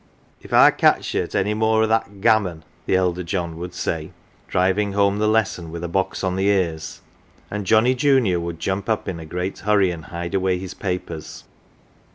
"If 0.41 0.51
I 0.51 0.71
catch 0.71 1.13
ye 1.13 1.21
at 1.21 1.35
any 1.35 1.53
more 1.53 1.83
o' 1.83 1.85
that 1.85 2.21
gammon!" 2.21 2.63
the 2.87 2.95
elder 2.95 3.21
John 3.21 3.59
would 3.59 3.75
say, 3.75 4.09
driving 4.47 4.93
home 4.93 5.19
the 5.19 5.27
lesson 5.27 5.71
with 5.71 5.83
a 5.83 5.87
box 5.87 6.23
on 6.23 6.35
the 6.37 6.47
ears; 6.47 7.01
and 7.51 7.67
Johnnie 7.67 7.93
junior 7.93 8.39
would 8.39 8.59
jump 8.59 8.89
up 8.89 9.07
in 9.07 9.19
a 9.19 9.27
great 9.27 9.59
hurry 9.59 9.91
and 9.91 10.05
hide 10.05 10.33
away 10.33 10.57
his 10.57 10.73
papers. 10.73 11.43